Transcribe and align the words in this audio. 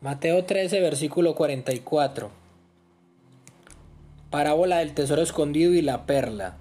Mateo 0.00 0.44
13, 0.44 0.80
versículo 0.80 1.34
44. 1.34 2.30
Parábola 4.30 4.78
del 4.78 4.94
tesoro 4.94 5.22
escondido 5.22 5.74
y 5.74 5.82
la 5.82 6.06
perla. 6.06 6.54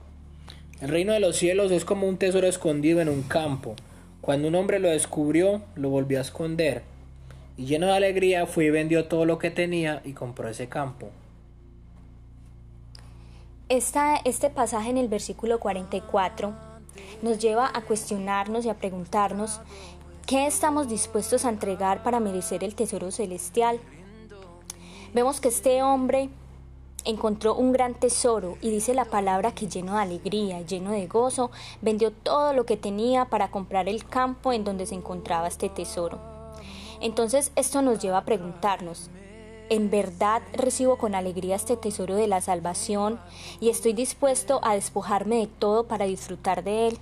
El 0.81 0.89
reino 0.89 1.13
de 1.13 1.20
los 1.20 1.36
cielos 1.36 1.71
es 1.71 1.86
como 1.86 2.08
un 2.08 2.18
tesoro 2.18 2.47
escondido 2.47 3.00
en 3.00 3.10
un 3.10 3.21
campo. 3.21 3.76
Cuando 4.21 4.47
un 4.47 4.55
hombre 4.55 4.79
lo 4.79 4.89
descubrió, 4.89 5.62
lo 5.76 5.89
volvió 5.89 6.18
a 6.18 6.21
esconder. 6.21 6.81
Y 7.58 7.65
lleno 7.65 7.85
de 7.85 7.94
alegría 7.94 8.47
fue 8.47 8.65
y 8.65 8.69
vendió 8.71 9.05
todo 9.05 9.26
lo 9.26 9.38
que 9.38 9.51
tenía 9.51 10.01
y 10.04 10.13
compró 10.13 10.49
ese 10.49 10.67
campo. 10.67 11.12
este 13.69 14.49
pasaje 14.49 14.90
en 14.90 14.97
el 14.97 15.10
versículo 15.10 15.60
44 15.60 16.55
nos 17.22 17.38
lleva 17.38 17.70
a 17.72 17.81
cuestionarnos 17.81 18.66
y 18.66 18.70
a 18.70 18.73
preguntarnos 18.80 19.59
¿Qué 20.27 20.45
estamos 20.45 20.89
dispuestos 20.89 21.45
a 21.45 21.49
entregar 21.49 22.03
para 22.03 22.20
merecer 22.20 22.62
el 22.66 22.75
tesoro 22.75 23.12
celestial? 23.12 23.79
Vemos 25.13 25.39
que 25.39 25.47
este 25.47 25.81
hombre 25.81 26.27
encontró 27.05 27.55
un 27.55 27.71
gran 27.71 27.93
tesoro 27.93 28.57
y 28.59 28.69
dice 28.69 28.93
la 28.93 29.05
palabra 29.05 29.53
que 29.53 29.69
lleno 29.69 29.95
de 29.95 30.02
alegría, 30.02 30.59
lleno 30.63 30.91
de 30.91 31.07
gozo, 31.07 31.49
vendió 31.81 32.11
todo 32.11 32.52
lo 32.52 32.66
que 32.66 32.75
tenía 32.75 33.23
para 33.23 33.52
comprar 33.52 33.88
el 33.88 34.03
campo 34.03 34.52
en 34.52 34.66
donde 34.66 34.85
se 34.85 34.95
encontraba 34.95 35.47
este 35.47 35.69
tesoro. 35.69 36.19
Entonces 36.99 37.53
esto 37.55 37.81
nos 37.81 37.99
lleva 37.99 38.17
a 38.17 38.25
preguntarnos, 38.25 39.09
¿en 39.69 39.89
verdad 39.89 40.41
recibo 40.52 40.97
con 40.97 41.16
alegría 41.16 41.55
este 41.55 41.77
tesoro 41.77 42.16
de 42.16 42.27
la 42.27 42.41
salvación 42.41 43.17
y 43.61 43.69
estoy 43.69 43.94
dispuesto 43.94 44.59
a 44.61 44.73
despojarme 44.73 45.38
de 45.38 45.47
todo 45.47 45.85
para 45.85 46.03
disfrutar 46.03 46.66
de 46.66 46.89
él? 46.89 46.99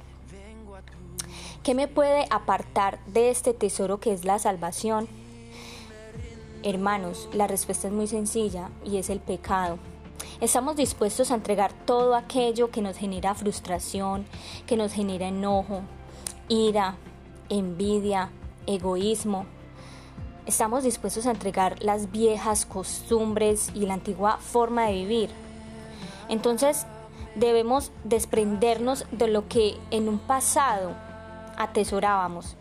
¿Qué 1.65 1.73
me 1.73 1.87
puede 1.87 2.27
apartar 2.29 2.99
de 3.07 3.31
este 3.31 3.55
tesoro 3.55 3.99
que 3.99 4.13
es 4.13 4.23
la 4.23 4.37
salvación? 4.37 5.07
Hermanos, 6.61 7.27
la 7.33 7.47
respuesta 7.47 7.87
es 7.87 7.93
muy 7.93 8.05
sencilla 8.05 8.69
y 8.85 8.97
es 8.97 9.09
el 9.09 9.19
pecado. 9.19 9.79
Estamos 10.41 10.75
dispuestos 10.75 11.31
a 11.31 11.33
entregar 11.33 11.73
todo 11.73 12.13
aquello 12.13 12.69
que 12.69 12.83
nos 12.83 12.97
genera 12.97 13.33
frustración, 13.33 14.27
que 14.67 14.77
nos 14.77 14.93
genera 14.93 15.29
enojo, 15.29 15.81
ira, 16.49 16.97
envidia, 17.49 18.29
egoísmo. 18.67 19.47
Estamos 20.45 20.83
dispuestos 20.83 21.25
a 21.25 21.31
entregar 21.31 21.81
las 21.81 22.11
viejas 22.11 22.67
costumbres 22.67 23.71
y 23.73 23.87
la 23.87 23.95
antigua 23.95 24.37
forma 24.37 24.85
de 24.85 24.93
vivir. 24.93 25.29
Entonces, 26.29 26.85
debemos 27.33 27.91
desprendernos 28.03 29.07
de 29.11 29.29
lo 29.29 29.47
que 29.47 29.79
en 29.89 30.09
un 30.09 30.19
pasado 30.19 30.93
atesorábamos 31.57 32.55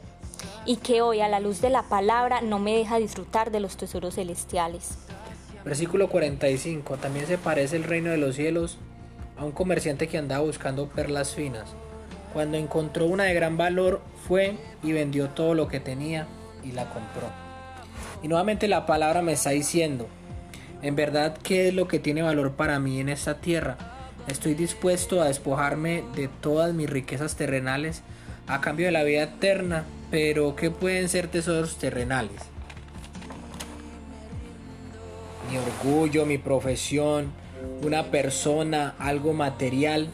y 0.66 0.76
que 0.76 1.02
hoy 1.02 1.20
a 1.20 1.28
la 1.28 1.40
luz 1.40 1.60
de 1.60 1.70
la 1.70 1.82
palabra 1.84 2.40
no 2.40 2.58
me 2.58 2.76
deja 2.76 2.98
disfrutar 2.98 3.50
de 3.50 3.60
los 3.60 3.76
tesoros 3.76 4.14
celestiales. 4.14 4.98
Versículo 5.64 6.08
45. 6.08 6.96
También 6.98 7.26
se 7.26 7.38
parece 7.38 7.76
el 7.76 7.84
reino 7.84 8.10
de 8.10 8.18
los 8.18 8.36
cielos 8.36 8.78
a 9.38 9.44
un 9.44 9.52
comerciante 9.52 10.08
que 10.08 10.18
andaba 10.18 10.44
buscando 10.44 10.88
perlas 10.88 11.34
finas. 11.34 11.74
Cuando 12.32 12.56
encontró 12.56 13.06
una 13.06 13.24
de 13.24 13.34
gran 13.34 13.56
valor, 13.56 14.02
fue 14.26 14.56
y 14.82 14.92
vendió 14.92 15.30
todo 15.30 15.54
lo 15.54 15.68
que 15.68 15.80
tenía 15.80 16.26
y 16.62 16.72
la 16.72 16.84
compró. 16.90 17.28
Y 18.22 18.28
nuevamente 18.28 18.68
la 18.68 18.86
palabra 18.86 19.22
me 19.22 19.32
está 19.32 19.50
diciendo, 19.50 20.08
en 20.82 20.96
verdad, 20.96 21.36
¿qué 21.42 21.68
es 21.68 21.74
lo 21.74 21.88
que 21.88 21.98
tiene 21.98 22.22
valor 22.22 22.52
para 22.52 22.78
mí 22.78 23.00
en 23.00 23.08
esta 23.08 23.36
tierra? 23.40 23.76
Estoy 24.26 24.54
dispuesto 24.54 25.20
a 25.20 25.26
despojarme 25.26 26.02
de 26.14 26.28
todas 26.28 26.74
mis 26.74 26.88
riquezas 26.88 27.36
terrenales 27.36 28.02
a 28.46 28.60
cambio 28.60 28.86
de 28.86 28.92
la 28.92 29.04
vida 29.04 29.22
eterna, 29.22 29.84
pero 30.10 30.54
¿qué 30.56 30.70
pueden 30.70 31.08
ser 31.08 31.28
tesoros 31.28 31.76
terrenales? 31.76 32.40
Mi 35.50 35.58
orgullo, 35.58 36.26
mi 36.26 36.38
profesión, 36.38 37.32
una 37.82 38.04
persona, 38.04 38.94
algo 38.98 39.32
material, 39.32 40.08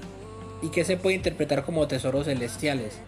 y 0.62 0.68
qué 0.68 0.84
se 0.84 0.96
puede 0.96 1.16
interpretar 1.16 1.64
como 1.64 1.88
tesoros 1.88 2.26
celestiales. 2.26 2.98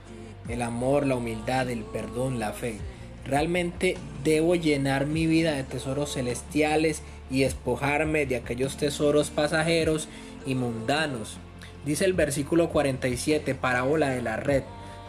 El 0.49 0.63
amor, 0.63 1.07
la 1.07 1.17
humildad, 1.17 1.71
el 1.71 1.83
perdón, 1.85 2.39
la 2.39 2.53
fe. 2.53 2.79
Realmente 3.25 3.97
debo 4.25 4.55
llenar 4.57 5.07
mi 5.07 5.27
vida 5.27 5.53
de 5.53 5.63
tesoros 5.63 6.15
celestiales 6.15 7.03
y 7.31 7.43
despojarme 7.43 8.27
de 8.27 8.37
aquellos 8.37 8.77
tesoros 8.77 9.31
pasajeros 9.31 10.09
y 10.45 10.55
mundanos. 10.55 11.37
Dice 11.85 12.05
el 12.05 12.13
versículo 12.15 12.71
47, 12.71 13.55
parábola 13.55 14.11
de 14.11 14.23
la 14.23 14.37
red. 14.37 14.63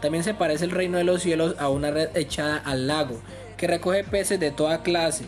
También 0.04 0.26
se 0.26 0.34
parece 0.34 0.66
el 0.66 0.72
reino 0.72 0.98
de 0.98 1.06
los 1.06 1.22
cielos 1.22 1.56
a 1.60 1.70
una 1.70 1.90
red 1.90 2.10
echada 2.14 2.58
al 2.58 2.88
lago, 2.88 3.22
que 3.56 3.68
recoge 3.68 4.04
peces 4.04 4.38
de 4.38 4.52
toda 4.52 4.84
clase. 4.84 5.24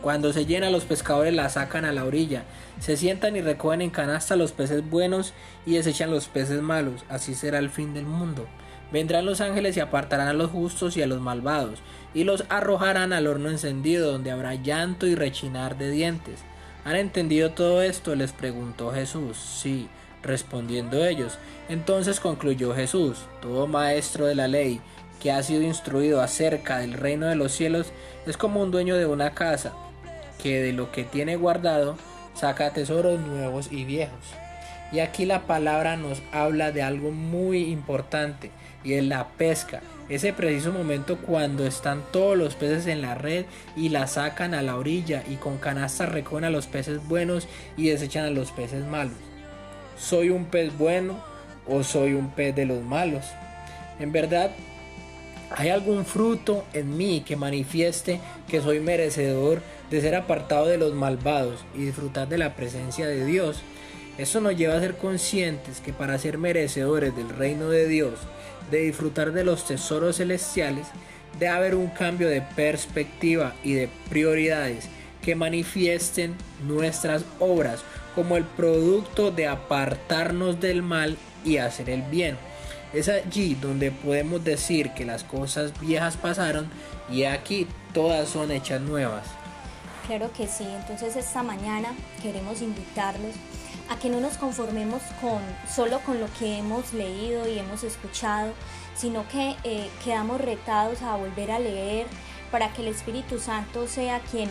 Cuando 0.00 0.32
se 0.32 0.46
llena 0.46 0.70
los 0.70 0.84
pescadores 0.84 1.34
la 1.34 1.48
sacan 1.48 1.84
a 1.84 1.90
la 1.90 2.04
orilla, 2.04 2.44
se 2.78 2.96
sientan 2.96 3.34
y 3.34 3.40
recogen 3.40 3.82
en 3.82 3.90
canasta 3.90 4.36
los 4.36 4.52
peces 4.52 4.88
buenos 4.88 5.34
y 5.66 5.72
desechan 5.72 6.12
los 6.12 6.28
peces 6.28 6.62
malos, 6.62 7.04
así 7.08 7.34
será 7.34 7.58
el 7.58 7.68
fin 7.68 7.94
del 7.94 8.06
mundo. 8.06 8.46
Vendrán 8.92 9.26
los 9.26 9.40
ángeles 9.40 9.76
y 9.76 9.80
apartarán 9.80 10.28
a 10.28 10.34
los 10.34 10.52
justos 10.52 10.96
y 10.96 11.02
a 11.02 11.08
los 11.08 11.20
malvados, 11.20 11.80
y 12.14 12.22
los 12.22 12.44
arrojarán 12.48 13.12
al 13.12 13.26
horno 13.26 13.50
encendido, 13.50 14.12
donde 14.12 14.30
habrá 14.30 14.54
llanto 14.54 15.08
y 15.08 15.16
rechinar 15.16 15.78
de 15.78 15.90
dientes. 15.90 16.44
¿Han 16.86 16.94
entendido 16.94 17.50
todo 17.50 17.82
esto? 17.82 18.14
les 18.14 18.30
preguntó 18.30 18.92
Jesús. 18.92 19.36
Sí, 19.36 19.88
respondiendo 20.22 21.04
ellos. 21.04 21.36
Entonces 21.68 22.20
concluyó 22.20 22.76
Jesús, 22.76 23.18
todo 23.42 23.66
maestro 23.66 24.26
de 24.26 24.36
la 24.36 24.46
ley, 24.46 24.80
que 25.20 25.32
ha 25.32 25.42
sido 25.42 25.62
instruido 25.62 26.20
acerca 26.20 26.78
del 26.78 26.92
reino 26.92 27.26
de 27.26 27.34
los 27.34 27.50
cielos, 27.50 27.88
es 28.24 28.36
como 28.36 28.62
un 28.62 28.70
dueño 28.70 28.96
de 28.96 29.06
una 29.06 29.34
casa, 29.34 29.72
que 30.40 30.62
de 30.62 30.72
lo 30.72 30.92
que 30.92 31.02
tiene 31.02 31.34
guardado 31.34 31.96
saca 32.34 32.72
tesoros 32.72 33.18
nuevos 33.18 33.72
y 33.72 33.84
viejos. 33.84 34.45
Y 34.92 35.00
aquí 35.00 35.24
la 35.26 35.46
palabra 35.46 35.96
nos 35.96 36.22
habla 36.32 36.72
de 36.72 36.82
algo 36.82 37.10
muy 37.10 37.64
importante 37.64 38.50
y 38.84 38.94
es 38.94 39.04
la 39.04 39.28
pesca. 39.30 39.82
Ese 40.08 40.32
preciso 40.32 40.72
momento 40.72 41.18
cuando 41.18 41.66
están 41.66 42.04
todos 42.12 42.38
los 42.38 42.54
peces 42.54 42.86
en 42.86 43.02
la 43.02 43.16
red 43.16 43.46
y 43.76 43.88
la 43.88 44.06
sacan 44.06 44.54
a 44.54 44.62
la 44.62 44.76
orilla 44.76 45.24
y 45.28 45.34
con 45.34 45.58
canasta 45.58 46.06
recogen 46.06 46.44
a 46.44 46.50
los 46.50 46.68
peces 46.68 47.04
buenos 47.08 47.48
y 47.76 47.88
desechan 47.88 48.24
a 48.24 48.30
los 48.30 48.52
peces 48.52 48.86
malos. 48.86 49.16
¿Soy 49.98 50.30
un 50.30 50.44
pez 50.44 50.76
bueno 50.78 51.20
o 51.66 51.82
soy 51.82 52.14
un 52.14 52.30
pez 52.30 52.54
de 52.54 52.66
los 52.66 52.84
malos? 52.84 53.24
En 53.98 54.12
verdad, 54.12 54.52
¿hay 55.50 55.70
algún 55.70 56.04
fruto 56.04 56.64
en 56.72 56.96
mí 56.96 57.24
que 57.26 57.34
manifieste 57.34 58.20
que 58.46 58.60
soy 58.60 58.78
merecedor 58.78 59.60
de 59.90 60.00
ser 60.00 60.14
apartado 60.14 60.66
de 60.66 60.78
los 60.78 60.94
malvados 60.94 61.64
y 61.74 61.86
disfrutar 61.86 62.28
de 62.28 62.38
la 62.38 62.54
presencia 62.54 63.08
de 63.08 63.24
Dios? 63.24 63.62
Eso 64.18 64.40
nos 64.40 64.56
lleva 64.56 64.76
a 64.76 64.80
ser 64.80 64.96
conscientes 64.96 65.80
que 65.80 65.92
para 65.92 66.18
ser 66.18 66.38
merecedores 66.38 67.14
del 67.14 67.28
reino 67.28 67.68
de 67.68 67.86
Dios, 67.86 68.14
de 68.70 68.78
disfrutar 68.78 69.32
de 69.32 69.44
los 69.44 69.66
tesoros 69.66 70.16
celestiales, 70.16 70.86
debe 71.38 71.52
haber 71.52 71.74
un 71.74 71.88
cambio 71.88 72.28
de 72.28 72.40
perspectiva 72.40 73.54
y 73.62 73.74
de 73.74 73.90
prioridades 74.08 74.88
que 75.20 75.34
manifiesten 75.34 76.34
nuestras 76.66 77.24
obras 77.40 77.82
como 78.14 78.38
el 78.38 78.44
producto 78.44 79.30
de 79.30 79.46
apartarnos 79.48 80.60
del 80.60 80.82
mal 80.82 81.18
y 81.44 81.58
hacer 81.58 81.90
el 81.90 82.02
bien. 82.02 82.38
Es 82.94 83.10
allí 83.10 83.54
donde 83.54 83.90
podemos 83.90 84.42
decir 84.42 84.92
que 84.92 85.04
las 85.04 85.24
cosas 85.24 85.78
viejas 85.78 86.16
pasaron 86.16 86.68
y 87.10 87.24
aquí 87.24 87.66
todas 87.92 88.30
son 88.30 88.50
hechas 88.50 88.80
nuevas. 88.80 89.26
Claro 90.06 90.30
que 90.34 90.46
sí, 90.46 90.64
entonces 90.64 91.16
esta 91.16 91.42
mañana 91.42 91.92
queremos 92.22 92.62
invitarlos 92.62 93.34
a 93.88 93.98
que 93.98 94.08
no 94.08 94.20
nos 94.20 94.36
conformemos 94.36 95.02
con 95.20 95.40
solo 95.72 96.00
con 96.00 96.20
lo 96.20 96.26
que 96.38 96.58
hemos 96.58 96.92
leído 96.92 97.48
y 97.48 97.58
hemos 97.58 97.84
escuchado, 97.84 98.52
sino 98.96 99.26
que 99.28 99.56
eh, 99.64 99.90
quedamos 100.04 100.40
retados 100.40 101.02
a 101.02 101.16
volver 101.16 101.50
a 101.50 101.58
leer 101.58 102.06
para 102.50 102.72
que 102.72 102.82
el 102.82 102.88
Espíritu 102.88 103.38
Santo 103.38 103.86
sea 103.86 104.20
quien, 104.20 104.50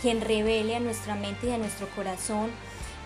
quien 0.00 0.20
revele 0.20 0.76
a 0.76 0.80
nuestra 0.80 1.14
mente 1.14 1.48
y 1.48 1.52
a 1.52 1.58
nuestro 1.58 1.88
corazón 1.90 2.50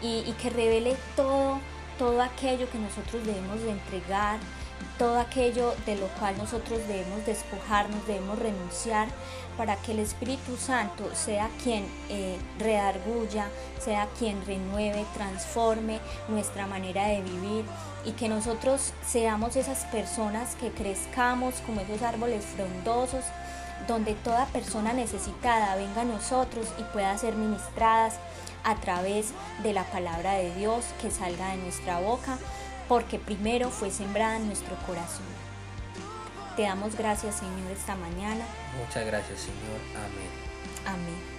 y, 0.03 0.33
que 0.33 0.51
revele 0.51 0.97
todo, 1.17 1.59
todo 1.99 2.21
aquello 2.21 2.69
que 2.71 2.79
nosotros 2.79 3.25
debemos 3.25 3.63
de 3.63 3.71
entregar, 3.71 4.39
todo 4.99 5.19
aquello 5.19 5.75
de 5.87 5.97
lo 5.97 6.07
cual 6.19 6.37
nosotros 6.39 6.79
debemos 6.87 7.27
despojarnos, 7.27 8.07
debemos 8.07 8.39
renunciar, 8.39 9.09
para 9.57 9.77
que 9.77 9.93
el 9.93 10.01
Espíritu 10.01 10.57
Santo 10.57 11.09
sea 11.15 11.49
quien 11.63 11.87
eh, 12.09 12.37
redarguya, 12.59 13.49
sea 13.79 14.09
quien 14.19 14.45
renueve, 14.47 15.05
transforme 15.15 16.01
nuestra 16.29 16.67
manera 16.67 17.07
de 17.07 17.23
vivir 17.23 17.65
y 18.05 18.13
que 18.13 18.29
nosotros 18.29 18.93
seamos 19.07 19.57
esas 19.57 19.85
personas 19.87 20.57
que 20.57 20.71
crezcamos 20.71 21.55
como 21.67 21.81
esos 21.81 22.03
árboles 22.03 22.45
frondosos, 22.45 23.25
donde 23.87 24.15
toda 24.15 24.47
persona 24.47 24.93
necesitada 24.93 25.77
venga 25.77 26.03
a 26.03 26.05
nosotros 26.05 26.67
y 26.79 26.83
pueda 26.93 27.17
ser 27.19 27.35
ministradas 27.35 28.15
a 28.65 28.77
través 28.77 29.33
de 29.63 29.73
la 29.73 29.85
palabra 29.85 30.33
de 30.35 30.55
Dios 30.55 30.85
que 31.01 31.11
salga 31.11 31.51
de 31.51 31.59
nuestra 31.59 32.01
boca, 32.01 32.39
porque 32.89 33.19
primero 33.19 33.71
fue 33.71 33.91
sembrada 33.91 34.37
en 34.37 34.47
nuestro 34.47 34.77
corazón. 34.87 35.27
Te 36.57 36.63
damos 36.63 36.97
gracias 36.97 37.37
Señor 37.37 37.71
esta 37.73 37.97
mañana. 37.97 38.45
Muchas 38.79 39.05
gracias 39.07 39.41
Señor. 39.41 39.81
Amén. 39.97 40.31
Amén. 40.87 41.34